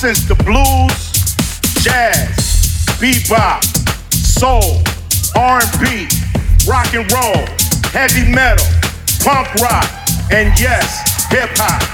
[0.00, 1.12] Since the blues,
[1.84, 2.32] jazz,
[2.96, 3.62] bebop,
[4.10, 4.80] soul,
[5.36, 6.08] R&B,
[6.66, 7.44] rock and roll,
[7.92, 8.64] heavy metal,
[9.22, 9.84] punk rock,
[10.32, 11.84] and yes, hip hop.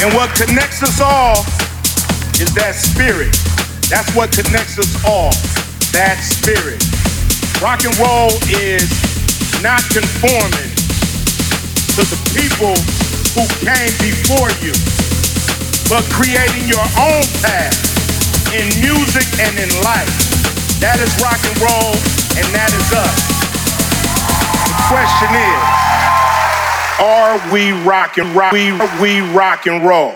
[0.00, 1.40] And what connects us all
[2.40, 3.36] is that spirit.
[3.90, 5.32] That's what connects us all.
[5.92, 6.97] That spirit.
[7.60, 8.86] Rock and roll is
[9.66, 10.70] not conforming
[11.98, 12.70] to the people
[13.34, 14.70] who came before you,
[15.90, 17.74] but creating your own path
[18.54, 20.06] in music and in life.
[20.78, 21.98] That is rock and roll,
[22.38, 23.18] and that is us.
[24.70, 25.88] The question is,
[27.02, 28.52] are we rock and rock?
[28.52, 28.70] We,
[29.02, 30.14] we rock and roll.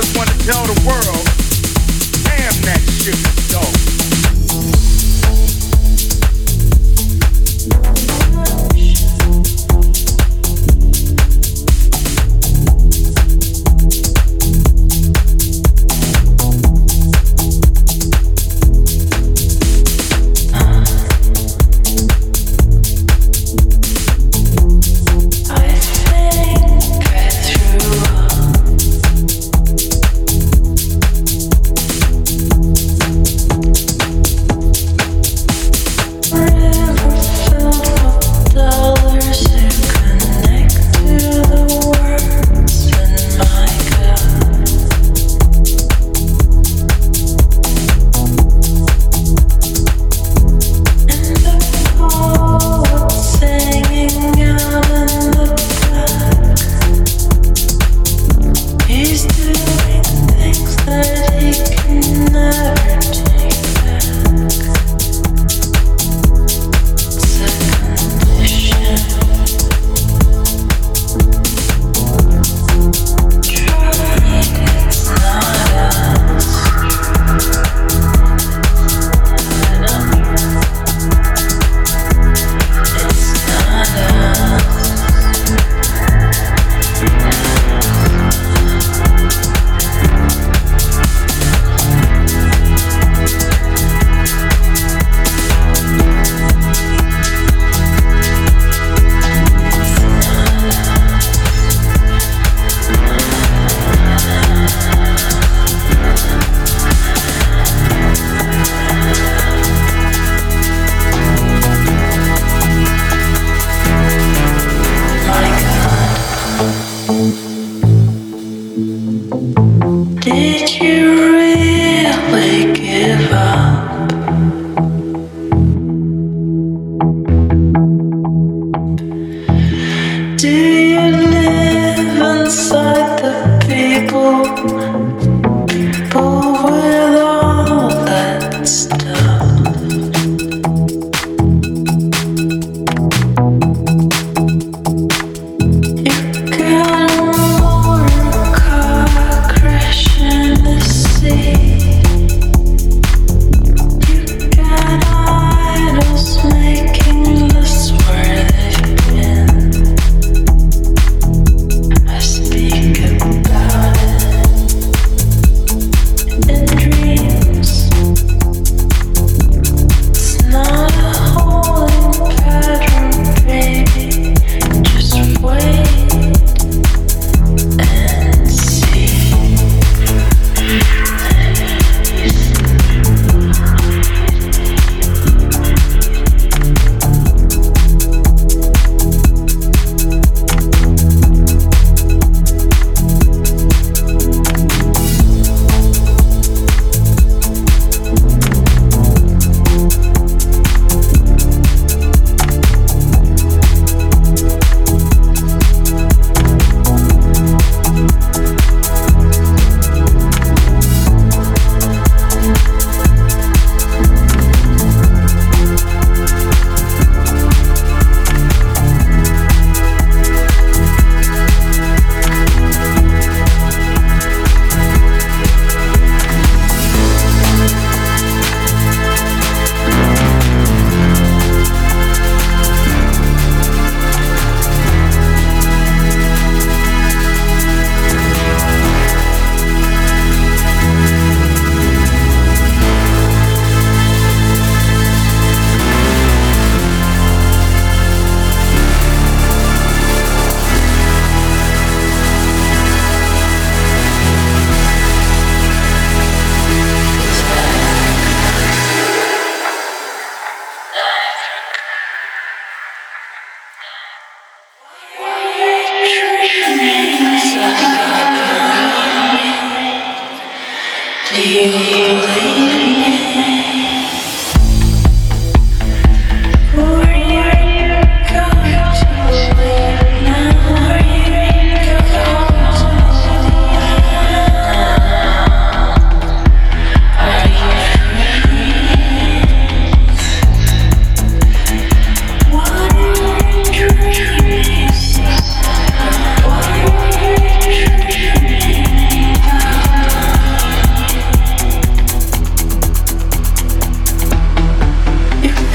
[0.00, 1.24] just want to tell the world,
[2.22, 3.87] damn that shit is dope.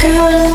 [0.04, 0.53] girl.